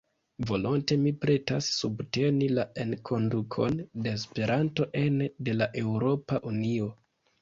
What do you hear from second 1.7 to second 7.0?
subteni la enkondukon de Esperanto ene de la Eŭropa Unio.